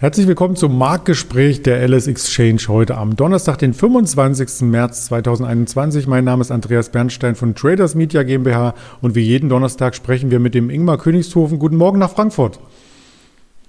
Herzlich 0.00 0.26
willkommen 0.26 0.56
zum 0.56 0.76
Marktgespräch 0.76 1.62
der 1.62 1.80
LS 1.88 2.08
Exchange 2.08 2.62
heute 2.66 2.96
am 2.96 3.14
Donnerstag, 3.14 3.58
den 3.58 3.72
25. 3.72 4.62
März 4.62 5.06
2021. 5.06 6.08
Mein 6.08 6.24
Name 6.24 6.40
ist 6.40 6.50
Andreas 6.50 6.88
Bernstein 6.88 7.36
von 7.36 7.54
Traders 7.54 7.94
Media 7.94 8.24
GmbH 8.24 8.74
und 9.02 9.14
wie 9.14 9.20
jeden 9.20 9.48
Donnerstag 9.48 9.94
sprechen 9.94 10.32
wir 10.32 10.40
mit 10.40 10.56
dem 10.56 10.68
Ingmar 10.68 10.98
Königshofen. 10.98 11.60
Guten 11.60 11.76
Morgen 11.76 12.00
nach 12.00 12.10
Frankfurt. 12.10 12.58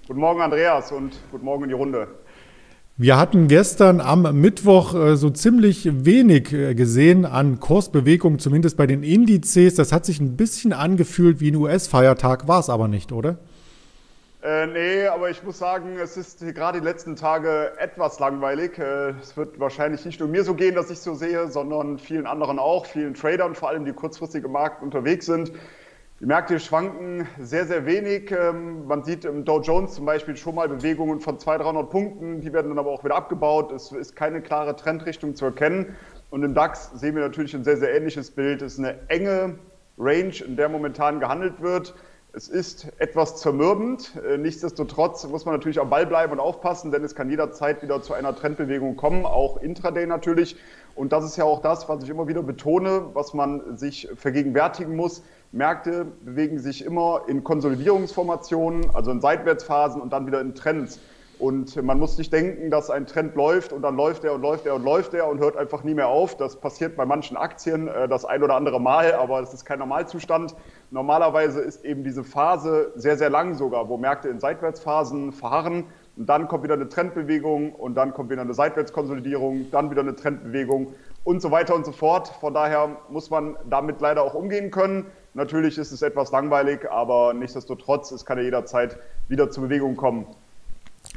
Guten 0.08 0.20
Morgen, 0.20 0.42
Andreas, 0.42 0.92
und 0.92 1.14
guten 1.32 1.46
Morgen 1.46 1.66
in 1.66 1.70
die 1.70 1.76
Runde. 1.76 2.08
Wir 2.98 3.20
hatten 3.20 3.48
gestern 3.48 4.02
am 4.02 4.24
Mittwoch 4.42 4.96
äh, 4.96 5.18
so 5.18 5.30
ziemlich 5.30 6.06
wenig 6.06 6.52
äh, 6.52 6.74
gesehen 6.74 7.26
an 7.26 7.60
Kursbewegung, 7.60 8.40
zumindest 8.40 8.78
bei 8.78 8.88
den 8.88 9.04
Indizes. 9.04 9.76
Das 9.76 9.92
hat 9.92 10.06
sich 10.06 10.20
ein 10.20 10.36
bisschen 10.36 10.74
angefühlt 10.74 11.40
wie 11.40 11.52
ein 11.52 11.56
US-Feiertag, 11.56 12.48
war 12.48 12.62
es 12.62 12.70
aber 12.72 12.88
nicht, 12.88 13.12
oder? 13.12 13.38
Äh, 14.46 14.68
nee, 14.68 15.08
aber 15.08 15.32
ich 15.32 15.42
muss 15.42 15.58
sagen, 15.58 15.98
es 15.98 16.18
ist 16.18 16.40
gerade 16.54 16.80
die 16.80 16.86
letzten 16.86 17.16
Tage 17.16 17.74
etwas 17.80 18.20
langweilig. 18.20 18.78
Äh, 18.78 19.16
es 19.20 19.36
wird 19.36 19.60
wahrscheinlich 19.60 20.06
nicht 20.06 20.20
nur 20.20 20.30
mir 20.30 20.44
so 20.44 20.54
gehen, 20.54 20.76
dass 20.76 20.92
ich 20.92 21.00
so 21.00 21.16
sehe, 21.16 21.48
sondern 21.48 21.98
vielen 21.98 22.28
anderen 22.28 22.60
auch, 22.60 22.86
vielen 22.86 23.16
Tradern, 23.16 23.56
vor 23.56 23.70
allem 23.70 23.86
die 23.86 23.94
kurzfristig 23.94 24.44
im 24.44 24.52
Markt 24.52 24.84
unterwegs 24.84 25.26
sind. 25.26 25.52
Die 26.20 26.28
Märkte 26.28 26.60
schwanken 26.60 27.28
sehr, 27.40 27.66
sehr 27.66 27.88
wenig. 27.88 28.30
Ähm, 28.30 28.86
man 28.86 29.04
sieht 29.04 29.26
im 29.26 29.46
Dow 29.46 29.62
Jones 29.62 29.96
zum 29.96 30.06
Beispiel 30.06 30.38
schon 30.38 30.54
mal 30.54 30.70
Bewegungen 30.70 31.22
von 31.22 31.40
200, 31.40 31.66
300 31.66 31.90
Punkten. 31.90 32.42
Die 32.42 32.54
werden 32.54 32.70
dann 32.70 32.78
aber 32.78 32.92
auch 32.92 33.04
wieder 33.04 33.16
abgebaut. 33.16 33.72
Es 33.72 33.92
ist 33.94 34.16
keine 34.16 34.42
klare 34.42 34.76
Trendrichtung 34.76 35.34
zu 35.34 35.46
erkennen. 35.46 35.96
Und 36.30 36.44
im 36.44 36.54
DAX 36.54 36.92
sehen 36.94 37.16
wir 37.16 37.24
natürlich 37.24 37.56
ein 37.56 37.64
sehr, 37.64 37.78
sehr 37.78 37.96
ähnliches 37.96 38.30
Bild. 38.30 38.62
Es 38.62 38.74
ist 38.74 38.80
eine 38.80 39.10
enge 39.10 39.56
Range, 39.98 40.36
in 40.46 40.56
der 40.56 40.70
momentan 40.70 41.20
gehandelt 41.20 41.62
wird. 41.62 41.96
Es 42.36 42.50
ist 42.50 42.88
etwas 42.98 43.38
zermürbend. 43.38 44.12
Äh, 44.28 44.38
nichtsdestotrotz 44.38 45.26
muss 45.30 45.46
man 45.46 45.56
natürlich 45.56 45.80
am 45.80 45.90
Ball 45.90 46.06
bleiben 46.06 46.34
und 46.34 46.42
aufpassen, 46.42 46.92
denn 46.92 47.02
es 47.06 47.16
kann 47.16 47.30
jederzeit 47.30 47.82
wieder 47.82 48.02
zu 48.02 48.14
einer 48.14 48.36
Trendbewegung 48.36 48.98
kommen, 48.98 49.26
auch 49.26 49.56
intraday 49.56 50.06
natürlich. 50.06 50.58
Und 50.96 51.14
das 51.14 51.24
ist 51.24 51.38
ja 51.38 51.46
auch 51.46 51.62
das, 51.62 51.88
was 51.88 52.04
ich 52.04 52.10
immer 52.10 52.28
wieder 52.28 52.44
betone, 52.44 53.12
was 53.14 53.34
man 53.34 53.78
sich 53.78 54.10
vergegenwärtigen 54.18 54.98
muss. 54.98 55.24
Märkte 55.54 56.08
bewegen 56.26 56.60
sich 56.60 56.84
immer 56.84 57.22
in 57.28 57.46
Konsolidierungsformationen, 57.46 58.94
also 58.94 59.12
in 59.12 59.22
Seitwärtsphasen 59.22 60.02
und 60.02 60.12
dann 60.12 60.28
wieder 60.28 60.42
in 60.42 60.56
Trends. 60.56 61.00
Und 61.38 61.82
man 61.84 62.00
muss 62.00 62.18
nicht 62.18 62.32
denken, 62.32 62.72
dass 62.72 62.90
ein 62.90 63.08
Trend 63.08 63.36
läuft 63.36 63.74
und 63.74 63.82
dann 63.82 63.98
läuft 63.98 64.24
er 64.24 64.34
und 64.34 64.42
läuft 64.42 64.66
er 64.66 64.76
und 64.76 64.84
läuft 64.84 65.14
er 65.14 65.28
und 65.28 65.40
hört 65.40 65.58
einfach 65.58 65.84
nie 65.84 65.94
mehr 65.94 66.08
auf. 66.08 66.38
Das 66.38 66.56
passiert 66.56 66.96
bei 66.96 67.06
manchen 67.06 67.36
Aktien 67.36 67.88
äh, 67.90 68.08
das 68.08 68.24
ein 68.24 68.42
oder 68.42 68.56
andere 68.56 68.80
Mal, 68.80 69.14
aber 69.14 69.42
das 69.42 69.54
ist 69.54 69.66
kein 69.66 69.80
Normalzustand. 69.80 70.56
Normalerweise 70.92 71.60
ist 71.60 71.84
eben 71.84 72.04
diese 72.04 72.24
Phase 72.24 72.94
sehr, 72.96 73.18
sehr 73.18 73.30
lang 73.30 73.54
sogar, 73.56 73.90
wo 73.90 73.98
Märkte 73.98 74.30
in 74.30 74.40
Seitwärtsphasen 74.40 75.34
verharren 75.34 75.86
und 76.16 76.30
dann 76.30 76.48
kommt 76.48 76.64
wieder 76.64 76.76
eine 76.76 76.88
Trendbewegung 76.88 77.74
und 77.74 77.96
dann 77.96 78.14
kommt 78.14 78.30
wieder 78.30 78.42
eine 78.42 78.54
Seitwärtskonsolidierung, 78.54 79.70
dann 79.72 79.92
wieder 79.92 80.02
eine 80.02 80.16
Trendbewegung 80.16 80.94
und 81.26 81.42
so 81.42 81.52
weiter 81.52 81.76
und 81.76 81.86
so 81.86 81.92
fort. 81.92 82.30
Von 82.40 82.54
daher 82.54 82.98
muss 83.10 83.30
man 83.30 83.58
damit 83.70 84.00
leider 84.00 84.24
auch 84.24 84.36
umgehen 84.36 84.72
können. 84.72 85.08
Natürlich 85.34 85.78
ist 85.78 85.92
es 85.92 86.02
etwas 86.02 86.32
langweilig, 86.32 86.90
aber 86.90 87.34
nichtsdestotrotz, 87.34 88.12
es 88.12 88.26
kann 88.26 88.38
ja 88.38 88.46
jederzeit 88.46 88.98
wieder 89.28 89.50
zur 89.52 89.64
Bewegung 89.64 89.98
kommen. 89.98 90.28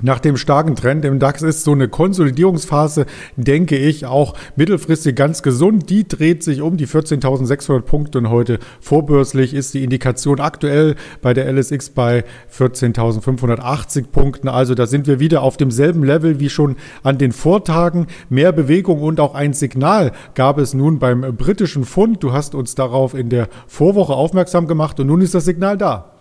Nach 0.00 0.20
dem 0.20 0.36
starken 0.36 0.76
Trend 0.76 1.04
im 1.04 1.18
DAX 1.18 1.42
ist 1.42 1.64
so 1.64 1.72
eine 1.72 1.88
Konsolidierungsphase, 1.88 3.06
denke 3.36 3.76
ich, 3.76 4.06
auch 4.06 4.34
mittelfristig 4.54 5.16
ganz 5.16 5.42
gesund. 5.42 5.90
Die 5.90 6.06
dreht 6.06 6.44
sich 6.44 6.60
um 6.60 6.76
die 6.76 6.86
14.600 6.86 7.80
Punkte 7.80 8.18
und 8.18 8.30
heute 8.30 8.60
vorbörslich 8.80 9.54
ist 9.54 9.74
die 9.74 9.82
Indikation 9.82 10.38
aktuell 10.38 10.94
bei 11.20 11.34
der 11.34 11.52
LSX 11.52 11.90
bei 11.90 12.24
14.580 12.56 14.06
Punkten. 14.06 14.48
Also 14.48 14.76
da 14.76 14.86
sind 14.86 15.08
wir 15.08 15.18
wieder 15.18 15.42
auf 15.42 15.56
demselben 15.56 16.04
Level 16.04 16.38
wie 16.38 16.50
schon 16.50 16.76
an 17.02 17.18
den 17.18 17.32
Vortagen. 17.32 18.06
Mehr 18.28 18.52
Bewegung 18.52 19.02
und 19.02 19.18
auch 19.18 19.34
ein 19.34 19.52
Signal 19.52 20.12
gab 20.34 20.58
es 20.58 20.74
nun 20.74 21.00
beim 21.00 21.22
britischen 21.36 21.84
Fund. 21.84 22.22
Du 22.22 22.32
hast 22.32 22.54
uns 22.54 22.76
darauf 22.76 23.14
in 23.14 23.30
der 23.30 23.48
Vorwoche 23.66 24.14
aufmerksam 24.14 24.68
gemacht 24.68 25.00
und 25.00 25.08
nun 25.08 25.22
ist 25.22 25.34
das 25.34 25.44
Signal 25.44 25.76
da. 25.76 26.17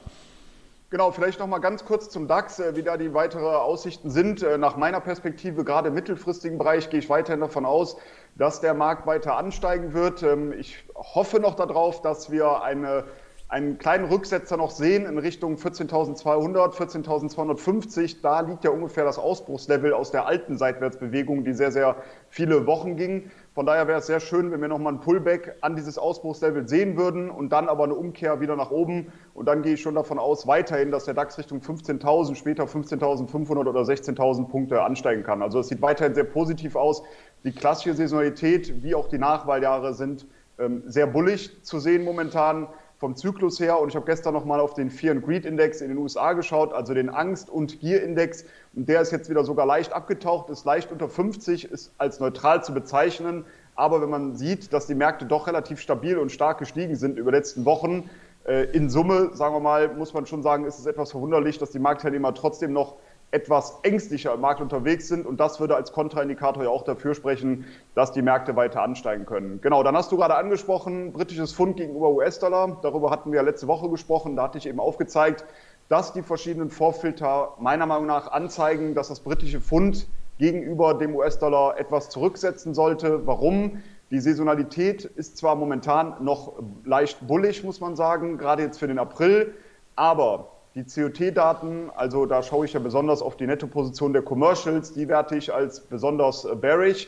Genau, 0.98 1.12
vielleicht 1.12 1.40
noch 1.40 1.46
mal 1.46 1.60
ganz 1.60 1.86
kurz 1.86 2.10
zum 2.10 2.28
DAX, 2.28 2.58
äh, 2.58 2.76
wie 2.76 2.82
da 2.82 2.98
die 2.98 3.14
weiteren 3.14 3.44
Aussichten 3.46 4.10
sind. 4.10 4.42
Äh, 4.42 4.58
nach 4.58 4.78
meiner 4.78 5.00
Perspektive, 5.00 5.64
gerade 5.64 5.90
im 5.90 5.94
mittelfristigen 5.94 6.58
Bereich, 6.58 6.90
gehe 6.90 7.00
ich 7.00 7.08
weiterhin 7.08 7.40
davon 7.40 7.68
aus, 7.68 7.98
dass 8.34 8.62
der 8.62 8.74
Markt 8.74 9.06
weiter 9.06 9.38
ansteigen 9.38 9.94
wird. 9.94 10.24
Ähm, 10.24 10.54
ich 10.54 10.84
hoffe 10.96 11.40
noch 11.40 11.54
darauf, 11.54 12.02
dass 12.02 12.32
wir 12.32 12.64
eine, 12.64 13.04
einen 13.48 13.78
kleinen 13.78 14.06
Rücksetzer 14.06 14.58
noch 14.58 14.72
sehen 14.72 15.06
in 15.06 15.20
Richtung 15.20 15.58
14.200, 15.58 16.74
14.250. 16.74 18.24
Da 18.24 18.40
liegt 18.40 18.64
ja 18.64 18.72
ungefähr 18.72 19.04
das 19.04 19.20
Ausbruchslevel 19.20 19.94
aus 19.94 20.10
der 20.10 20.26
alten 20.26 20.58
Seitwärtsbewegung, 20.58 21.44
die 21.44 21.54
sehr, 21.54 21.72
sehr 21.72 21.98
viele 22.28 22.66
Wochen 22.66 22.96
ging. 22.96 23.30
Von 23.58 23.66
daher 23.66 23.88
wäre 23.88 23.98
es 23.98 24.06
sehr 24.06 24.20
schön, 24.20 24.52
wenn 24.52 24.62
wir 24.62 24.68
nochmal 24.68 24.94
ein 24.94 25.00
Pullback 25.00 25.56
an 25.62 25.76
dieses 25.76 25.98
Ausbruchslevel 25.98 26.68
sehen 26.68 26.96
würden 26.96 27.32
und 27.32 27.50
dann 27.50 27.70
aber 27.70 27.86
eine 27.86 27.96
Umkehr 27.96 28.40
wieder 28.40 28.56
nach 28.56 28.70
oben. 28.70 29.12
Und 29.34 29.48
dann 29.48 29.64
gehe 29.64 29.74
ich 29.74 29.82
schon 29.82 29.96
davon 29.96 30.20
aus, 30.20 30.46
weiterhin, 30.46 30.92
dass 30.92 31.06
der 31.06 31.16
DAX 31.16 31.40
Richtung 31.40 31.62
15.000, 31.62 32.36
später 32.36 32.66
15.500 32.66 33.68
oder 33.68 33.82
16.000 33.82 34.48
Punkte 34.48 34.84
ansteigen 34.84 35.24
kann. 35.24 35.42
Also 35.42 35.62
es 35.62 35.70
sieht 35.70 35.82
weiterhin 35.82 36.14
sehr 36.14 36.26
positiv 36.26 36.76
aus. 36.76 37.02
Die 37.46 37.52
klassische 37.52 37.96
Saisonalität 37.96 38.84
wie 38.84 38.94
auch 38.94 39.08
die 39.08 39.18
Nachwahljahre 39.18 39.96
sind 39.96 40.28
ähm, 40.60 40.84
sehr 40.86 41.08
bullig 41.08 41.64
zu 41.64 41.80
sehen 41.80 42.04
momentan 42.04 42.68
vom 42.98 43.16
Zyklus 43.16 43.60
her. 43.60 43.80
Und 43.80 43.90
ich 43.90 43.96
habe 43.96 44.06
gestern 44.06 44.34
nochmal 44.34 44.60
auf 44.60 44.74
den 44.74 44.90
Fear 44.90 45.16
and 45.16 45.26
Greed 45.26 45.46
Index 45.46 45.82
in 45.82 45.90
den 45.90 45.98
USA 45.98 46.34
geschaut, 46.34 46.74
also 46.74 46.94
den 46.94 47.10
Angst- 47.10 47.50
und 47.50 47.80
Gier-Index. 47.80 48.46
Und 48.76 48.90
der 48.90 49.02
ist 49.02 49.12
jetzt 49.12 49.30
wieder 49.30 49.44
sogar 49.44 49.66
leicht 49.66 49.94
abgetaucht, 49.94 50.50
ist 50.50 50.66
leicht 50.66 50.92
unter 50.92 51.08
50, 51.08 51.72
ist 51.72 51.94
als 51.98 52.20
neutral 52.20 52.64
zu 52.64 52.74
bezeichnen. 52.74 53.46
Aber 53.76 54.02
wenn 54.02 54.10
man 54.10 54.36
sieht, 54.36 54.74
dass 54.74 54.88
die 54.88 54.96
Märkte 54.96 55.26
doch 55.26 55.48
relativ 55.48 55.80
stabil 55.80 56.18
und 56.18 56.32
stark 56.32 56.58
gestiegen 56.58 56.96
sind 56.96 57.18
über 57.18 57.32
die 57.32 57.38
letzten 57.38 57.66
Wochen, 57.66 58.10
äh, 58.48 58.64
in 58.72 58.90
Summe, 58.90 59.32
sagen 59.34 59.54
wir 59.54 59.60
mal, 59.60 59.94
muss 59.94 60.14
man 60.14 60.26
schon 60.26 60.42
sagen, 60.42 60.66
ist 60.66 60.80
es 60.80 60.86
etwas 60.86 61.12
verwunderlich, 61.12 61.60
dass 61.60 61.70
die 61.70 61.80
Marktteilnehmer 61.80 62.34
trotzdem 62.34 62.74
noch 62.74 62.96
etwas 63.32 63.80
ängstlicher 63.84 64.34
im 64.34 64.42
Markt 64.42 64.62
unterwegs 64.62 65.08
sind. 65.08 65.26
Und 65.26 65.40
das 65.40 65.60
würde 65.60 65.76
als 65.76 65.92
Kontraindikator 65.92 66.64
ja 66.64 66.70
auch 66.70 66.84
dafür 66.84 67.14
sprechen, 67.14 67.66
dass 67.94 68.12
die 68.12 68.22
Märkte 68.22 68.56
weiter 68.56 68.82
ansteigen 68.82 69.26
können. 69.26 69.60
Genau, 69.62 69.84
dann 69.84 69.96
hast 69.96 70.12
du 70.12 70.18
gerade 70.18 70.36
angesprochen, 70.36 71.12
britisches 71.12 71.54
Pfund 71.54 71.78
gegenüber 71.78 72.10
US-Dollar. 72.12 72.78
Darüber 72.82 73.12
hatten 73.12 73.32
wir 73.32 73.44
letzte 73.44 73.68
Woche 73.68 73.90
gesprochen. 73.90 74.36
Da 74.36 74.44
hatte 74.44 74.58
ich 74.58 74.68
eben 74.68 74.80
aufgezeigt, 74.80 75.46
dass 75.90 76.14
die 76.14 76.22
verschiedenen 76.22 76.70
Vorfilter 76.70 77.54
meiner 77.60 77.86
Meinung 77.86 78.08
nach 78.08 78.32
anzeigen, 78.32 78.96
dass 78.96 79.10
das 79.10 79.20
britische 79.20 79.60
Pfund 79.60 80.08
gegenüber 80.38 80.94
dem 80.94 81.16
US-Dollar 81.16 81.80
etwas 81.80 82.10
zurücksetzen 82.10 82.74
sollte. 82.74 83.26
Warum? 83.26 83.82
Die 84.10 84.20
Saisonalität 84.22 85.04
ist 85.04 85.36
zwar 85.36 85.56
momentan 85.56 86.16
noch 86.24 86.54
leicht 86.86 87.28
bullig, 87.28 87.64
muss 87.66 87.82
man 87.82 87.98
sagen, 87.98 88.38
gerade 88.38 88.64
jetzt 88.64 88.78
für 88.78 88.88
den 88.88 89.00
April, 89.00 89.54
aber 89.98 90.48
die 90.78 90.84
COT-Daten, 90.84 91.90
also 91.96 92.28
da 92.28 92.44
schaue 92.44 92.66
ich 92.66 92.74
ja 92.74 92.80
besonders 92.80 93.24
auf 93.24 93.36
die 93.36 93.48
Nettoposition 93.48 94.14
der 94.14 94.22
Commercials, 94.22 94.94
die 94.94 95.08
werte 95.08 95.36
ich 95.36 95.52
als 95.52 95.80
besonders 95.80 96.46
äh, 96.46 96.56
bearish. 96.56 97.08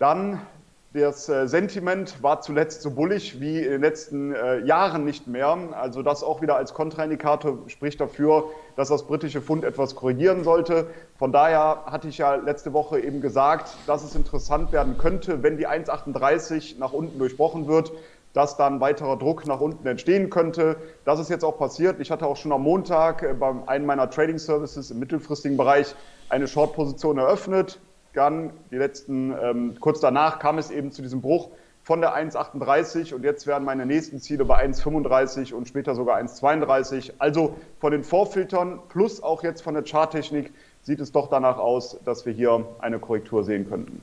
Dann 0.00 0.40
das 0.92 1.28
äh, 1.28 1.46
Sentiment 1.46 2.22
war 2.22 2.42
zuletzt 2.42 2.82
so 2.82 2.90
bullig 2.90 3.40
wie 3.40 3.60
in 3.60 3.70
den 3.70 3.80
letzten 3.80 4.34
äh, 4.34 4.58
Jahren 4.64 5.04
nicht 5.04 5.28
mehr. 5.28 5.56
Also 5.72 6.02
das 6.02 6.24
auch 6.24 6.42
wieder 6.42 6.56
als 6.56 6.74
Kontraindikator 6.74 7.56
spricht 7.68 8.00
dafür, 8.00 8.50
dass 8.76 8.88
das 8.88 9.06
britische 9.06 9.40
Pfund 9.40 9.64
etwas 9.64 9.94
korrigieren 9.94 10.42
sollte. 10.42 10.88
Von 11.18 11.32
daher 11.32 11.84
hatte 11.86 12.08
ich 12.08 12.18
ja 12.18 12.34
letzte 12.34 12.72
Woche 12.72 13.00
eben 13.00 13.20
gesagt, 13.20 13.74
dass 13.86 14.02
es 14.02 14.16
interessant 14.16 14.72
werden 14.72 14.98
könnte, 14.98 15.42
wenn 15.44 15.56
die 15.56 15.68
1,38 15.68 16.78
nach 16.78 16.92
unten 16.92 17.18
durchbrochen 17.18 17.68
wird 17.68 17.92
dass 18.32 18.56
dann 18.56 18.80
weiterer 18.80 19.16
Druck 19.16 19.46
nach 19.46 19.60
unten 19.60 19.86
entstehen 19.86 20.30
könnte. 20.30 20.76
Das 21.04 21.20
ist 21.20 21.30
jetzt 21.30 21.44
auch 21.44 21.58
passiert. 21.58 22.00
Ich 22.00 22.10
hatte 22.10 22.26
auch 22.26 22.36
schon 22.36 22.52
am 22.52 22.62
Montag 22.62 23.22
äh, 23.22 23.34
bei 23.34 23.52
einem 23.66 23.86
meiner 23.86 24.10
Trading 24.10 24.38
Services 24.38 24.90
im 24.90 24.98
mittelfristigen 24.98 25.56
Bereich 25.56 25.94
eine 26.28 26.48
Short-Position 26.48 27.18
eröffnet. 27.18 27.80
Dann 28.14 28.50
die 28.70 28.76
letzten, 28.76 29.34
ähm, 29.40 29.76
kurz 29.80 30.00
danach 30.00 30.38
kam 30.38 30.58
es 30.58 30.70
eben 30.70 30.92
zu 30.92 31.02
diesem 31.02 31.20
Bruch 31.20 31.50
von 31.82 32.00
der 32.00 32.14
1,38 32.14 33.12
und 33.12 33.24
jetzt 33.24 33.46
werden 33.46 33.64
meine 33.64 33.86
nächsten 33.86 34.20
Ziele 34.20 34.44
bei 34.44 34.64
1,35 34.64 35.52
und 35.52 35.66
später 35.66 35.94
sogar 35.94 36.18
1,32. 36.18 37.14
Also 37.18 37.56
von 37.80 37.92
den 37.92 38.04
Vorfiltern 38.04 38.80
plus 38.88 39.22
auch 39.22 39.42
jetzt 39.42 39.62
von 39.62 39.74
der 39.74 39.82
Charttechnik 39.82 40.52
sieht 40.82 41.00
es 41.00 41.10
doch 41.12 41.28
danach 41.28 41.58
aus, 41.58 41.98
dass 42.04 42.24
wir 42.24 42.32
hier 42.32 42.64
eine 42.78 42.98
Korrektur 42.98 43.44
sehen 43.44 43.68
könnten. 43.68 44.00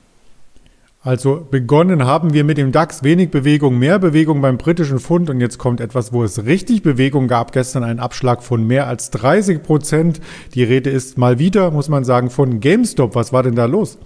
Also 1.01 1.47
begonnen 1.49 2.05
haben 2.05 2.33
wir 2.33 2.43
mit 2.43 2.57
dem 2.57 2.73
DAX 2.73 3.03
wenig 3.03 3.31
Bewegung, 3.31 3.79
mehr 3.79 3.99
Bewegung 3.99 4.41
beim 4.41 4.57
britischen 4.57 4.99
Pfund 4.99 5.29
und 5.29 5.39
jetzt 5.39 5.57
kommt 5.57 5.79
etwas, 5.79 6.11
wo 6.11 6.25
es 6.25 6.43
richtig 6.43 6.83
Bewegung 6.83 7.29
gab. 7.29 7.53
Gestern 7.53 7.85
ein 7.85 7.99
Abschlag 7.99 8.43
von 8.43 8.67
mehr 8.67 8.85
als 8.85 9.09
30 9.11 9.63
Prozent. 9.63 10.19
Die 10.55 10.63
Rede 10.63 10.89
ist 10.89 11.17
mal 11.17 11.39
wieder, 11.39 11.71
muss 11.71 11.87
man 11.87 12.03
sagen, 12.03 12.29
von 12.29 12.59
GameStop. 12.59 13.15
Was 13.15 13.31
war 13.31 13.43
denn 13.43 13.55
da 13.55 13.63
los? 13.63 13.97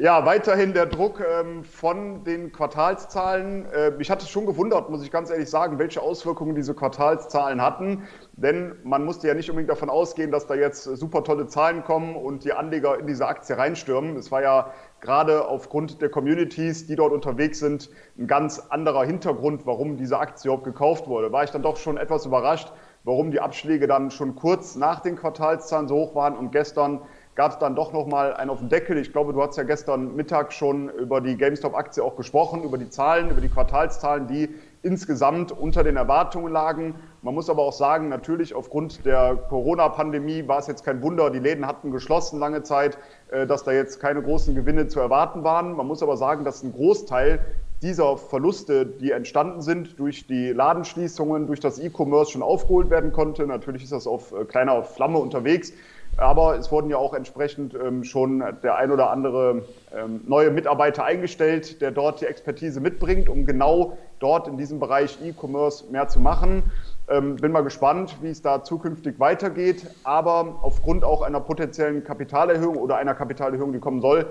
Ja, 0.00 0.24
weiterhin 0.24 0.72
der 0.72 0.86
Druck 0.86 1.20
ähm, 1.20 1.62
von 1.62 2.24
den 2.24 2.52
Quartalszahlen. 2.52 3.66
Äh, 3.66 3.90
mich 3.90 4.10
hat 4.10 4.22
es 4.22 4.30
schon 4.30 4.46
gewundert, 4.46 4.88
muss 4.88 5.02
ich 5.02 5.10
ganz 5.10 5.28
ehrlich 5.28 5.50
sagen, 5.50 5.78
welche 5.78 6.00
Auswirkungen 6.00 6.54
diese 6.54 6.72
Quartalszahlen 6.72 7.60
hatten. 7.60 8.04
Denn 8.32 8.76
man 8.82 9.04
musste 9.04 9.28
ja 9.28 9.34
nicht 9.34 9.50
unbedingt 9.50 9.68
davon 9.68 9.90
ausgehen, 9.90 10.30
dass 10.30 10.46
da 10.46 10.54
jetzt 10.54 10.84
super 10.84 11.22
tolle 11.22 11.48
Zahlen 11.48 11.84
kommen 11.84 12.16
und 12.16 12.44
die 12.44 12.54
Anleger 12.54 12.98
in 12.98 13.06
diese 13.06 13.26
Aktie 13.26 13.58
reinstürmen. 13.58 14.16
Es 14.16 14.32
war 14.32 14.40
ja 14.40 14.72
gerade 15.02 15.46
aufgrund 15.46 16.00
der 16.00 16.08
Communities, 16.08 16.86
die 16.86 16.96
dort 16.96 17.12
unterwegs 17.12 17.58
sind, 17.58 17.90
ein 18.18 18.26
ganz 18.26 18.58
anderer 18.70 19.04
Hintergrund, 19.04 19.66
warum 19.66 19.98
diese 19.98 20.18
Aktie 20.18 20.48
überhaupt 20.48 20.64
gekauft 20.64 21.08
wurde. 21.08 21.30
War 21.30 21.44
ich 21.44 21.50
dann 21.50 21.62
doch 21.62 21.76
schon 21.76 21.98
etwas 21.98 22.24
überrascht, 22.24 22.72
warum 23.04 23.32
die 23.32 23.40
Abschläge 23.40 23.86
dann 23.86 24.10
schon 24.10 24.34
kurz 24.34 24.76
nach 24.76 25.00
den 25.00 25.16
Quartalszahlen 25.16 25.88
so 25.88 25.96
hoch 25.96 26.14
waren 26.14 26.38
und 26.38 26.52
gestern 26.52 27.02
gab 27.34 27.52
es 27.52 27.58
dann 27.58 27.76
doch 27.76 27.92
noch 27.92 28.06
mal 28.06 28.34
einen 28.34 28.50
auf 28.50 28.58
den 28.58 28.68
Deckel. 28.68 28.98
Ich 28.98 29.12
glaube, 29.12 29.32
du 29.32 29.42
hast 29.42 29.56
ja 29.56 29.62
gestern 29.62 30.16
Mittag 30.16 30.52
schon 30.52 30.88
über 30.90 31.20
die 31.20 31.36
GameStop-Aktie 31.36 32.02
auch 32.02 32.16
gesprochen, 32.16 32.64
über 32.64 32.76
die 32.76 32.90
Zahlen, 32.90 33.30
über 33.30 33.40
die 33.40 33.48
Quartalszahlen, 33.48 34.26
die 34.26 34.48
insgesamt 34.82 35.52
unter 35.52 35.84
den 35.84 35.96
Erwartungen 35.96 36.52
lagen. 36.52 36.94
Man 37.22 37.34
muss 37.34 37.48
aber 37.48 37.62
auch 37.62 37.72
sagen, 37.72 38.08
natürlich 38.08 38.54
aufgrund 38.54 39.04
der 39.04 39.36
Corona-Pandemie 39.48 40.48
war 40.48 40.58
es 40.58 40.66
jetzt 40.66 40.84
kein 40.84 41.02
Wunder. 41.02 41.30
Die 41.30 41.38
Läden 41.38 41.66
hatten 41.66 41.92
geschlossen 41.92 42.38
lange 42.38 42.62
Zeit, 42.62 42.98
äh, 43.30 43.46
dass 43.46 43.62
da 43.62 43.72
jetzt 43.72 44.00
keine 44.00 44.22
großen 44.22 44.54
Gewinne 44.54 44.88
zu 44.88 45.00
erwarten 45.00 45.44
waren. 45.44 45.74
Man 45.74 45.86
muss 45.86 46.02
aber 46.02 46.16
sagen, 46.16 46.44
dass 46.44 46.62
ein 46.62 46.72
Großteil 46.72 47.40
dieser 47.82 48.18
Verluste, 48.18 48.84
die 48.84 49.10
entstanden 49.12 49.62
sind 49.62 49.98
durch 49.98 50.26
die 50.26 50.52
Ladenschließungen, 50.52 51.46
durch 51.46 51.60
das 51.60 51.78
E-Commerce 51.78 52.32
schon 52.32 52.42
aufgeholt 52.42 52.90
werden 52.90 53.12
konnte. 53.12 53.46
Natürlich 53.46 53.84
ist 53.84 53.92
das 53.92 54.06
auf 54.06 54.32
äh, 54.32 54.44
kleiner 54.44 54.82
Flamme 54.82 55.18
unterwegs. 55.18 55.72
Aber 56.16 56.56
es 56.56 56.70
wurden 56.70 56.90
ja 56.90 56.98
auch 56.98 57.14
entsprechend 57.14 57.74
ähm, 57.74 58.04
schon 58.04 58.44
der 58.62 58.76
ein 58.76 58.90
oder 58.90 59.10
andere 59.10 59.64
ähm, 59.96 60.20
neue 60.26 60.50
Mitarbeiter 60.50 61.04
eingestellt, 61.04 61.80
der 61.80 61.92
dort 61.92 62.20
die 62.20 62.26
Expertise 62.26 62.80
mitbringt, 62.80 63.28
um 63.28 63.46
genau 63.46 63.96
dort 64.18 64.46
in 64.46 64.58
diesem 64.58 64.80
Bereich 64.80 65.18
E-Commerce 65.22 65.90
mehr 65.90 66.08
zu 66.08 66.20
machen. 66.20 66.62
Ähm, 67.08 67.36
bin 67.36 67.50
mal 67.50 67.62
gespannt, 67.62 68.18
wie 68.22 68.28
es 68.28 68.40
da 68.40 68.62
zukünftig 68.62 69.18
weitergeht. 69.18 69.86
Aber 70.04 70.60
aufgrund 70.62 71.04
auch 71.04 71.22
einer 71.22 71.40
potenziellen 71.40 72.04
Kapitalerhöhung 72.04 72.76
oder 72.76 72.96
einer 72.96 73.14
Kapitalerhöhung, 73.14 73.72
die 73.72 73.80
kommen 73.80 74.00
soll, 74.00 74.26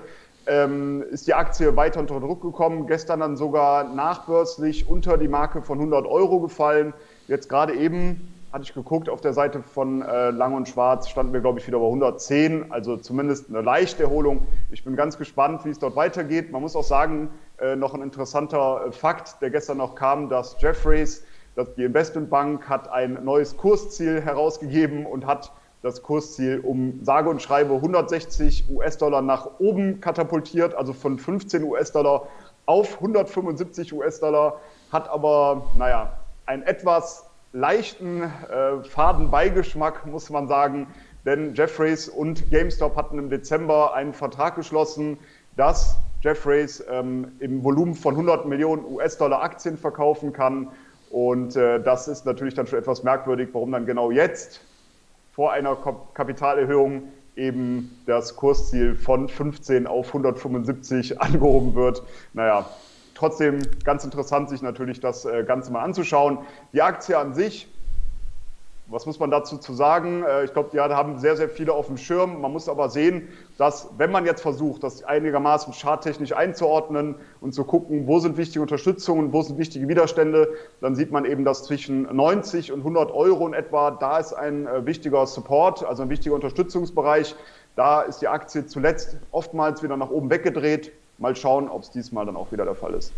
ähm, 0.47 1.03
ist 1.11 1.27
die 1.27 1.33
Aktie 1.33 1.75
weiter 1.75 1.99
unter 1.99 2.19
Druck 2.19 2.41
gekommen. 2.41 2.87
Gestern 2.87 3.19
dann 3.19 3.35
sogar 3.35 3.83
nachbörslich 3.83 4.87
unter 4.87 5.17
die 5.17 5.27
Marke 5.27 5.61
von 5.61 5.77
100 5.77 6.05
Euro 6.05 6.39
gefallen. 6.39 6.93
Jetzt 7.27 7.49
gerade 7.49 7.73
eben 7.73 8.38
hatte 8.51 8.63
ich 8.63 8.73
geguckt, 8.73 9.09
auf 9.09 9.21
der 9.21 9.33
Seite 9.33 9.61
von 9.61 10.01
äh, 10.01 10.31
Lang 10.31 10.55
und 10.55 10.67
Schwarz 10.67 11.07
standen 11.07 11.33
wir, 11.33 11.41
glaube 11.41 11.59
ich, 11.59 11.67
wieder 11.67 11.79
bei 11.79 11.85
110, 11.85 12.71
also 12.71 12.97
zumindest 12.97 13.49
eine 13.49 13.61
leichte 13.61 14.03
Erholung. 14.03 14.47
Ich 14.71 14.83
bin 14.83 14.95
ganz 14.95 15.17
gespannt, 15.17 15.65
wie 15.65 15.69
es 15.69 15.79
dort 15.79 15.95
weitergeht. 15.95 16.51
Man 16.51 16.61
muss 16.61 16.75
auch 16.75 16.83
sagen, 16.83 17.29
äh, 17.59 17.75
noch 17.75 17.93
ein 17.93 18.01
interessanter 18.01 18.87
äh, 18.87 18.91
Fakt, 18.91 19.41
der 19.41 19.51
gestern 19.51 19.77
noch 19.77 19.93
kam, 19.93 20.29
dass 20.29 20.59
Jeffreys, 20.59 21.23
dass 21.55 21.73
die 21.75 21.83
Investmentbank 21.83 22.67
hat 22.67 22.91
ein 22.91 23.23
neues 23.23 23.55
Kursziel 23.55 24.21
herausgegeben 24.21 25.05
und 25.05 25.27
hat 25.27 25.51
das 25.83 26.01
Kursziel 26.01 26.59
um 26.59 26.99
sage 27.03 27.29
und 27.29 27.41
schreibe 27.41 27.75
160 27.75 28.65
US-Dollar 28.69 29.21
nach 29.21 29.59
oben 29.59 30.01
katapultiert, 30.01 30.73
also 30.73 30.93
von 30.93 31.19
15 31.19 31.63
US-Dollar 31.63 32.27
auf 32.65 32.95
175 32.95 33.93
US-Dollar, 33.93 34.59
hat 34.91 35.07
aber, 35.09 35.67
naja, 35.77 36.19
ein 36.45 36.63
etwas 36.63 37.28
leichten 37.51 38.23
äh, 38.23 38.83
Fadenbeigeschmack, 38.83 40.05
muss 40.05 40.29
man 40.29 40.47
sagen. 40.47 40.87
Denn 41.25 41.53
Jeffreys 41.53 42.07
und 42.07 42.49
GameStop 42.49 42.95
hatten 42.95 43.19
im 43.19 43.29
Dezember 43.29 43.93
einen 43.93 44.13
Vertrag 44.13 44.55
geschlossen, 44.55 45.17
dass 45.57 45.97
Jeffreys 46.21 46.83
ähm, 46.89 47.33
im 47.39 47.63
Volumen 47.63 47.93
von 47.93 48.13
100 48.13 48.45
Millionen 48.45 48.85
US-Dollar 48.85 49.41
Aktien 49.41 49.77
verkaufen 49.77 50.33
kann. 50.33 50.69
Und 51.09 51.55
äh, 51.55 51.81
das 51.81 52.07
ist 52.07 52.25
natürlich 52.25 52.53
dann 52.53 52.67
schon 52.67 52.79
etwas 52.79 53.03
merkwürdig, 53.03 53.49
warum 53.53 53.71
dann 53.71 53.85
genau 53.85 54.11
jetzt 54.11 54.61
vor 55.33 55.51
einer 55.51 55.77
Kapitalerhöhung 56.13 57.03
eben 57.35 57.97
das 58.05 58.35
Kursziel 58.35 58.95
von 58.95 59.29
15 59.29 59.87
auf 59.87 60.07
175 60.07 61.21
angehoben 61.21 61.73
wird. 61.75 62.03
Naja, 62.33 62.69
trotzdem 63.19 63.59
ganz 63.83 64.05
interessant, 64.05 64.49
sich 64.49 64.61
natürlich 64.61 65.01
das 65.01 65.25
äh, 65.25 65.43
Ganze 65.43 65.71
mal 65.71 65.83
anzuschauen. 65.83 66.39
Die 66.71 66.81
Aktie 66.81 67.17
an 67.17 67.33
sich, 67.33 67.67
was 68.87 69.05
muss 69.05 69.19
man 69.19 69.29
dazu 69.29 69.57
zu 69.57 69.73
sagen? 69.73 70.23
Äh, 70.23 70.45
ich 70.45 70.53
glaube, 70.53 70.69
die 70.71 70.79
haben 70.79 71.19
sehr, 71.19 71.35
sehr 71.35 71.49
viele 71.49 71.73
auf 71.73 71.87
dem 71.87 71.97
Schirm. 71.97 72.39
Man 72.39 72.53
muss 72.53 72.69
aber 72.69 72.89
sehen, 72.89 73.27
dass 73.57 73.89
wenn 73.97 74.09
man 74.09 74.25
jetzt 74.25 74.41
versucht, 74.41 74.83
das 74.83 75.03
einigermaßen 75.03 75.73
charttechnisch 75.73 76.31
einzuordnen 76.31 77.15
und 77.41 77.53
zu 77.53 77.65
gucken, 77.65 78.07
wo 78.07 78.19
sind 78.19 78.37
wichtige 78.37 78.61
Unterstützungen, 78.61 79.33
wo 79.33 79.41
sind 79.41 79.59
wichtige 79.59 79.89
Widerstände, 79.89 80.47
dann 80.79 80.95
sieht 80.95 81.11
man 81.11 81.25
eben, 81.25 81.43
dass 81.43 81.65
zwischen 81.65 82.03
90 82.15 82.71
und 82.71 82.79
100 82.79 83.11
Euro 83.11 83.45
in 83.47 83.53
etwa, 83.53 83.91
da 83.91 84.17
ist 84.17 84.31
ein 84.31 84.65
äh, 84.65 84.85
wichtiger 84.85 85.27
Support, 85.27 85.83
also 85.85 86.03
ein 86.03 86.09
wichtiger 86.09 86.35
Unterstützungsbereich. 86.35 87.35
Da 87.75 88.01
ist 88.01 88.21
die 88.21 88.29
Aktie 88.29 88.65
zuletzt 88.65 89.17
oftmals 89.31 89.83
wieder 89.83 89.97
nach 89.97 90.09
oben 90.09 90.29
weggedreht. 90.29 90.93
Mal 91.19 91.35
schauen, 91.35 91.69
ob 91.69 91.83
es 91.83 91.91
diesmal 91.91 92.25
dann 92.25 92.35
auch 92.37 92.51
wieder 92.51 92.65
der 92.65 92.75
Fall 92.75 92.93
ist. 92.93 93.15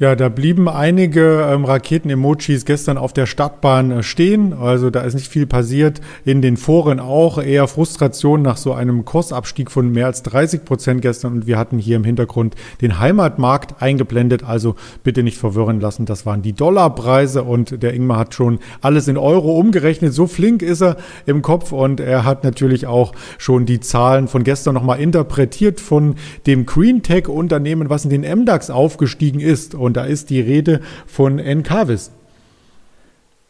Ja, 0.00 0.16
da 0.16 0.30
blieben 0.30 0.66
einige 0.66 1.46
ähm, 1.52 1.66
Raketen-Emojis 1.66 2.64
gestern 2.64 2.96
auf 2.96 3.12
der 3.12 3.26
Stadtbahn 3.26 3.90
äh, 3.90 4.02
stehen. 4.02 4.54
Also 4.54 4.88
da 4.88 5.02
ist 5.02 5.12
nicht 5.12 5.28
viel 5.28 5.46
passiert. 5.46 6.00
In 6.24 6.40
den 6.40 6.56
Foren 6.56 7.00
auch 7.00 7.36
eher 7.36 7.68
Frustration 7.68 8.40
nach 8.40 8.56
so 8.56 8.72
einem 8.72 9.04
Kursabstieg 9.04 9.70
von 9.70 9.92
mehr 9.92 10.06
als 10.06 10.22
30 10.22 10.64
Prozent 10.64 11.02
gestern. 11.02 11.34
Und 11.34 11.46
wir 11.46 11.58
hatten 11.58 11.78
hier 11.78 11.96
im 11.96 12.04
Hintergrund 12.04 12.54
den 12.80 12.98
Heimatmarkt 12.98 13.82
eingeblendet. 13.82 14.42
Also 14.42 14.74
bitte 15.04 15.22
nicht 15.22 15.36
verwirren 15.36 15.80
lassen. 15.80 16.06
Das 16.06 16.24
waren 16.24 16.40
die 16.40 16.54
Dollarpreise 16.54 17.42
und 17.42 17.82
der 17.82 17.92
Ingmar 17.92 18.20
hat 18.20 18.32
schon 18.32 18.58
alles 18.80 19.06
in 19.06 19.18
Euro 19.18 19.58
umgerechnet. 19.58 20.14
So 20.14 20.26
flink 20.26 20.62
ist 20.62 20.80
er 20.80 20.96
im 21.26 21.42
Kopf 21.42 21.72
und 21.72 22.00
er 22.00 22.24
hat 22.24 22.42
natürlich 22.42 22.86
auch 22.86 23.12
schon 23.36 23.66
die 23.66 23.80
Zahlen 23.80 24.28
von 24.28 24.44
gestern 24.44 24.72
nochmal 24.72 24.98
interpretiert 24.98 25.78
von 25.78 26.14
dem 26.46 26.64
Green 26.64 27.02
Tech 27.02 27.28
Unternehmen, 27.28 27.90
was 27.90 28.06
in 28.06 28.10
den 28.10 28.22
MDAX 28.22 28.70
aufgestiegen 28.70 29.40
ist. 29.40 29.74
Und 29.74 29.89
und 29.90 29.94
da 29.94 30.04
ist 30.04 30.30
die 30.30 30.40
Rede 30.40 30.82
von 31.04 31.40
Encarvis. 31.40 32.12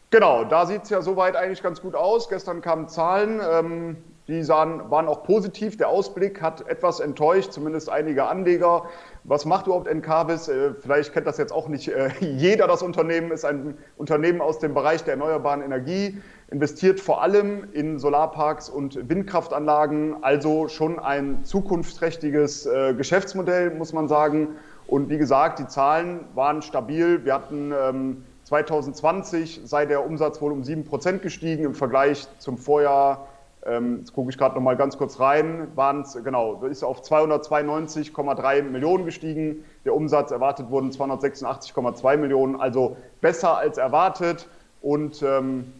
Genau, 0.08 0.44
da 0.44 0.64
sieht 0.64 0.84
es 0.84 0.88
ja 0.88 1.02
soweit 1.02 1.36
eigentlich 1.36 1.62
ganz 1.62 1.82
gut 1.82 1.94
aus. 1.94 2.30
Gestern 2.30 2.62
kamen 2.62 2.88
Zahlen, 2.88 3.42
ähm, 3.46 3.96
die 4.26 4.42
sahen, 4.42 4.90
waren 4.90 5.06
auch 5.06 5.22
positiv. 5.22 5.76
Der 5.76 5.90
Ausblick 5.90 6.40
hat 6.40 6.66
etwas 6.66 7.00
enttäuscht, 7.00 7.52
zumindest 7.52 7.90
einige 7.90 8.24
Anleger. 8.24 8.84
Was 9.24 9.44
macht 9.44 9.66
überhaupt 9.66 9.86
Encarvis? 9.86 10.48
Äh, 10.48 10.72
vielleicht 10.80 11.12
kennt 11.12 11.26
das 11.26 11.36
jetzt 11.36 11.52
auch 11.52 11.68
nicht 11.68 11.88
äh, 11.88 12.08
jeder. 12.20 12.66
Das 12.66 12.80
Unternehmen 12.82 13.30
ist 13.32 13.44
ein 13.44 13.76
Unternehmen 13.98 14.40
aus 14.40 14.60
dem 14.60 14.72
Bereich 14.72 15.04
der 15.04 15.12
erneuerbaren 15.14 15.60
Energie, 15.60 16.22
investiert 16.50 17.00
vor 17.00 17.22
allem 17.22 17.68
in 17.74 17.98
Solarparks 17.98 18.70
und 18.70 19.10
Windkraftanlagen, 19.10 20.24
also 20.24 20.68
schon 20.68 20.98
ein 20.98 21.44
zukunftsträchtiges 21.44 22.64
äh, 22.64 22.94
Geschäftsmodell, 22.94 23.72
muss 23.74 23.92
man 23.92 24.08
sagen. 24.08 24.56
Und 24.90 25.08
wie 25.08 25.18
gesagt, 25.18 25.60
die 25.60 25.68
Zahlen 25.68 26.24
waren 26.34 26.62
stabil. 26.62 27.24
Wir 27.24 27.34
hatten 27.34 27.72
ähm, 27.72 28.24
2020 28.42 29.60
sei 29.64 29.86
der 29.86 30.04
Umsatz 30.04 30.42
wohl 30.42 30.50
um 30.50 30.64
7 30.64 30.84
Prozent 30.84 31.22
gestiegen 31.22 31.62
im 31.62 31.74
Vergleich 31.74 32.26
zum 32.38 32.58
Vorjahr. 32.58 33.28
Ähm, 33.64 33.98
jetzt 34.00 34.12
gucke 34.12 34.30
ich 34.30 34.36
gerade 34.36 34.56
noch 34.56 34.62
mal 34.62 34.76
ganz 34.76 34.98
kurz 34.98 35.20
rein. 35.20 35.68
Waren 35.76 36.00
es 36.00 36.18
genau, 36.24 36.64
ist 36.64 36.82
auf 36.82 37.02
292,3 37.02 38.62
Millionen 38.62 39.04
gestiegen. 39.04 39.64
Der 39.84 39.94
Umsatz 39.94 40.32
erwartet 40.32 40.70
wurden 40.70 40.90
286,2 40.90 42.16
Millionen, 42.16 42.60
also 42.60 42.96
besser 43.20 43.58
als 43.58 43.78
erwartet 43.78 44.48
und 44.82 45.22
ähm, 45.22 45.72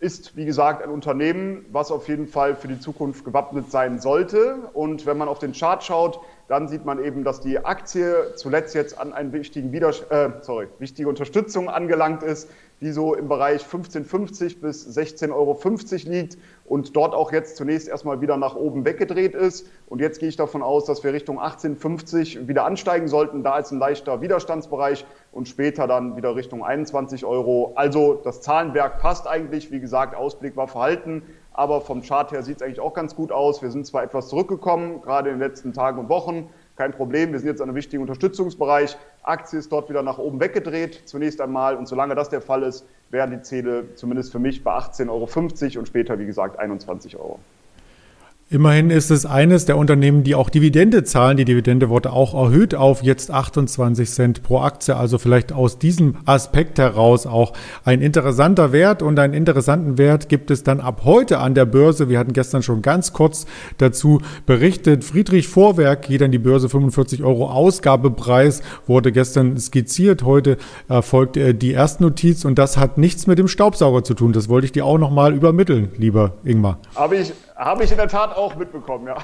ist, 0.00 0.36
wie 0.36 0.44
gesagt, 0.44 0.82
ein 0.82 0.90
Unternehmen, 0.90 1.66
was 1.72 1.90
auf 1.90 2.08
jeden 2.08 2.28
Fall 2.28 2.54
für 2.54 2.68
die 2.68 2.78
Zukunft 2.78 3.24
gewappnet 3.24 3.70
sein 3.70 3.98
sollte. 3.98 4.70
Und 4.72 5.06
wenn 5.06 5.18
man 5.18 5.28
auf 5.28 5.40
den 5.40 5.52
Chart 5.52 5.82
schaut, 5.82 6.20
dann 6.46 6.68
sieht 6.68 6.84
man 6.84 7.02
eben, 7.02 7.24
dass 7.24 7.40
die 7.40 7.64
Aktie 7.64 8.34
zuletzt 8.36 8.74
jetzt 8.74 8.96
an 8.98 9.12
einen 9.12 9.32
wichtigen 9.32 9.72
Widers 9.72 10.02
äh, 10.02 10.30
sorry, 10.40 10.68
wichtige 10.78 11.08
Unterstützung 11.08 11.68
angelangt 11.68 12.22
ist, 12.22 12.48
die 12.80 12.92
so 12.92 13.14
im 13.14 13.28
Bereich 13.28 13.62
15,50 13.62 14.60
bis 14.60 14.86
16,50 14.86 15.32
Euro 15.32 15.58
liegt 16.10 16.38
und 16.64 16.94
dort 16.96 17.14
auch 17.14 17.32
jetzt 17.32 17.56
zunächst 17.56 17.88
erstmal 17.88 18.20
wieder 18.20 18.36
nach 18.36 18.54
oben 18.54 18.84
weggedreht 18.84 19.34
ist. 19.34 19.66
Und 19.86 20.00
jetzt 20.00 20.20
gehe 20.20 20.28
ich 20.28 20.36
davon 20.36 20.62
aus, 20.62 20.84
dass 20.84 21.02
wir 21.02 21.12
Richtung 21.12 21.40
18,50 21.40 22.46
wieder 22.46 22.64
ansteigen 22.64 23.08
sollten. 23.08 23.42
Da 23.42 23.58
ist 23.58 23.72
ein 23.72 23.78
leichter 23.78 24.20
Widerstandsbereich 24.20 25.04
und 25.32 25.48
später 25.48 25.86
dann 25.86 26.16
wieder 26.16 26.36
Richtung 26.36 26.64
21 26.64 27.24
Euro. 27.24 27.72
Also 27.74 28.14
das 28.14 28.42
Zahlenwerk 28.42 28.98
passt 28.98 29.26
eigentlich. 29.26 29.72
Wie 29.72 29.80
gesagt, 29.80 30.14
Ausblick 30.14 30.56
war 30.56 30.68
verhalten 30.68 31.22
aber 31.58 31.80
vom 31.80 32.02
Chart 32.02 32.30
her 32.30 32.44
sieht 32.44 32.58
es 32.58 32.62
eigentlich 32.62 32.78
auch 32.78 32.94
ganz 32.94 33.16
gut 33.16 33.32
aus. 33.32 33.62
Wir 33.62 33.72
sind 33.72 33.84
zwar 33.84 34.04
etwas 34.04 34.28
zurückgekommen, 34.28 35.02
gerade 35.02 35.30
in 35.30 35.40
den 35.40 35.48
letzten 35.48 35.72
Tagen 35.72 35.98
und 35.98 36.08
Wochen, 36.08 36.50
kein 36.78 36.92
Problem. 36.92 37.32
Wir 37.32 37.40
sind 37.40 37.48
jetzt 37.48 37.60
an 37.60 37.68
einem 37.68 37.76
wichtigen 37.76 38.02
Unterstützungsbereich. 38.02 38.96
Aktie 39.24 39.58
ist 39.58 39.72
dort 39.72 39.90
wieder 39.90 40.04
nach 40.04 40.18
oben 40.18 40.38
weggedreht, 40.38 41.02
zunächst 41.06 41.40
einmal. 41.40 41.76
Und 41.76 41.88
solange 41.88 42.14
das 42.14 42.30
der 42.30 42.40
Fall 42.40 42.62
ist, 42.62 42.86
wären 43.10 43.32
die 43.32 43.42
Ziele 43.42 43.94
zumindest 43.96 44.30
für 44.30 44.38
mich 44.38 44.62
bei 44.62 44.70
18,50 44.70 45.08
Euro 45.10 45.80
und 45.80 45.86
später, 45.88 46.18
wie 46.20 46.26
gesagt, 46.26 46.56
21 46.58 47.16
Euro. 47.16 47.40
Immerhin 48.50 48.88
ist 48.88 49.10
es 49.10 49.26
eines 49.26 49.66
der 49.66 49.76
Unternehmen, 49.76 50.24
die 50.24 50.34
auch 50.34 50.48
Dividende 50.48 51.04
zahlen. 51.04 51.36
Die 51.36 51.44
Dividende 51.44 51.90
wurde 51.90 52.14
auch 52.14 52.32
erhöht 52.32 52.74
auf 52.74 53.02
jetzt 53.02 53.30
28 53.30 54.08
Cent 54.08 54.42
pro 54.42 54.60
Aktie. 54.60 54.96
Also 54.96 55.18
vielleicht 55.18 55.52
aus 55.52 55.78
diesem 55.78 56.16
Aspekt 56.24 56.78
heraus 56.78 57.26
auch 57.26 57.52
ein 57.84 58.00
interessanter 58.00 58.72
Wert. 58.72 59.02
Und 59.02 59.18
einen 59.18 59.34
interessanten 59.34 59.98
Wert 59.98 60.30
gibt 60.30 60.50
es 60.50 60.62
dann 60.62 60.80
ab 60.80 61.02
heute 61.04 61.40
an 61.40 61.54
der 61.54 61.66
Börse. 61.66 62.08
Wir 62.08 62.18
hatten 62.18 62.32
gestern 62.32 62.62
schon 62.62 62.80
ganz 62.80 63.12
kurz 63.12 63.44
dazu 63.76 64.22
berichtet. 64.46 65.04
Friedrich 65.04 65.46
Vorwerk 65.46 66.08
geht 66.08 66.22
an 66.22 66.32
die 66.32 66.38
Börse 66.38 66.70
45 66.70 67.22
Euro 67.24 67.50
Ausgabepreis, 67.50 68.62
wurde 68.86 69.12
gestern 69.12 69.58
skizziert. 69.58 70.22
Heute 70.22 70.56
erfolgt 70.88 71.36
äh, 71.36 71.52
die 71.52 71.72
Erstnotiz 71.72 72.46
und 72.46 72.58
das 72.58 72.78
hat 72.78 72.96
nichts 72.96 73.26
mit 73.26 73.38
dem 73.38 73.46
Staubsauger 73.46 74.04
zu 74.04 74.14
tun. 74.14 74.32
Das 74.32 74.48
wollte 74.48 74.64
ich 74.64 74.72
dir 74.72 74.86
auch 74.86 74.96
nochmal 74.96 75.34
übermitteln, 75.34 75.90
lieber 75.98 76.32
Ingmar. 76.44 76.78
Habe 76.94 77.16
ich, 77.16 77.34
habe 77.58 77.82
ich 77.82 77.90
in 77.90 77.96
der 77.96 78.06
Tat 78.06 78.36
auch 78.36 78.54
mitbekommen, 78.54 79.08
ja. 79.08 79.16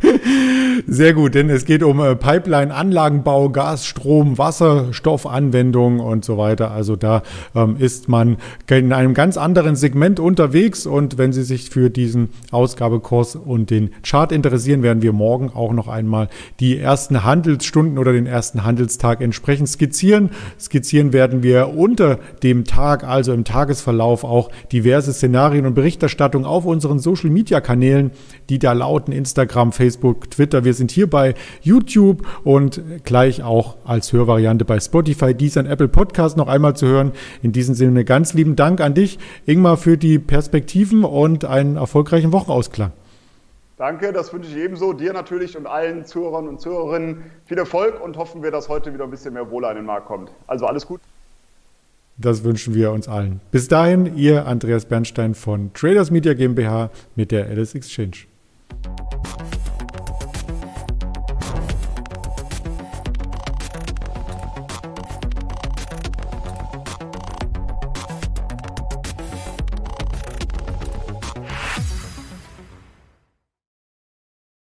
Sehr 0.86 1.12
gut, 1.12 1.34
denn 1.34 1.50
es 1.50 1.66
geht 1.66 1.82
um 1.82 2.00
äh, 2.00 2.16
Pipeline-Anlagenbau, 2.16 3.50
Gas, 3.50 3.84
Strom, 3.84 4.38
Wasserstoffanwendung 4.38 6.00
und 6.00 6.24
so 6.24 6.38
weiter. 6.38 6.70
Also 6.70 6.96
da 6.96 7.22
ähm, 7.54 7.76
ist 7.78 8.08
man 8.08 8.38
in 8.70 8.94
einem 8.94 9.12
ganz 9.12 9.36
anderen 9.36 9.76
Segment 9.76 10.20
unterwegs 10.20 10.86
und 10.86 11.18
wenn 11.18 11.34
Sie 11.34 11.42
sich 11.42 11.68
für 11.68 11.90
diesen 11.90 12.30
Ausgabekurs 12.50 13.36
und 13.36 13.68
den 13.68 13.90
Chart 14.02 14.32
interessieren, 14.32 14.82
werden 14.82 15.02
wir 15.02 15.12
morgen 15.12 15.50
auch 15.54 15.74
noch 15.74 15.88
einmal 15.88 16.28
die 16.60 16.78
ersten 16.78 17.24
Handelsstunden 17.24 17.98
oder 17.98 18.14
den 18.14 18.26
ersten 18.26 18.64
Handelstag 18.64 19.20
entsprechend 19.20 19.68
skizzieren. 19.68 20.30
Skizzieren 20.58 21.12
werden 21.12 21.42
wir 21.42 21.76
unter 21.76 22.18
dem 22.42 22.64
Tag, 22.64 23.04
also 23.04 23.34
im 23.34 23.44
Tagesverlauf 23.44 24.24
auch 24.24 24.48
diverse 24.72 25.12
Szenarien 25.12 25.66
und 25.66 25.74
Berichterstattung 25.74 26.46
auf 26.46 26.64
unseren 26.64 26.98
Social 26.98 27.33
Media 27.34 27.60
Kanälen, 27.60 28.12
die 28.48 28.58
da 28.58 28.72
lauten 28.72 29.12
Instagram, 29.12 29.72
Facebook, 29.72 30.30
Twitter. 30.30 30.64
Wir 30.64 30.72
sind 30.72 30.90
hier 30.90 31.10
bei 31.10 31.34
YouTube 31.60 32.26
und 32.44 32.80
gleich 33.04 33.42
auch 33.42 33.76
als 33.84 34.12
Hörvariante 34.14 34.64
bei 34.64 34.80
Spotify, 34.80 35.34
dies 35.34 35.58
an 35.58 35.66
Apple 35.66 35.88
Podcast 35.88 36.38
noch 36.38 36.48
einmal 36.48 36.74
zu 36.74 36.86
hören. 36.86 37.12
In 37.42 37.52
diesem 37.52 37.74
Sinne 37.74 38.06
ganz 38.06 38.32
lieben 38.32 38.56
Dank 38.56 38.80
an 38.80 38.94
dich, 38.94 39.18
Ingmar, 39.44 39.76
für 39.76 39.98
die 39.98 40.18
Perspektiven 40.18 41.04
und 41.04 41.44
einen 41.44 41.76
erfolgreichen 41.76 42.32
Wochenausklang. 42.32 42.92
Danke, 43.76 44.12
das 44.12 44.32
wünsche 44.32 44.50
ich 44.50 44.56
ebenso. 44.56 44.92
Dir 44.92 45.12
natürlich 45.12 45.56
und 45.56 45.66
allen 45.66 46.04
Zuhörern 46.04 46.46
und 46.46 46.60
Zuhörerinnen 46.60 47.24
viel 47.44 47.58
Erfolg 47.58 48.00
und 48.00 48.16
hoffen 48.16 48.42
wir, 48.42 48.52
dass 48.52 48.68
heute 48.68 48.94
wieder 48.94 49.04
ein 49.04 49.10
bisschen 49.10 49.34
mehr 49.34 49.50
Wohle 49.50 49.66
an 49.66 49.74
den 49.74 49.84
Markt 49.84 50.06
kommt. 50.06 50.30
Also 50.46 50.66
alles 50.66 50.86
gut. 50.86 51.00
Das 52.16 52.44
wünschen 52.44 52.74
wir 52.74 52.92
uns 52.92 53.08
allen. 53.08 53.40
Bis 53.50 53.68
dahin, 53.68 54.16
ihr 54.16 54.46
Andreas 54.46 54.84
Bernstein 54.84 55.34
von 55.34 55.72
Traders 55.72 56.10
Media 56.10 56.34
GmbH 56.34 56.90
mit 57.16 57.32
der 57.32 57.46
Alice 57.46 57.74
Exchange. 57.74 58.26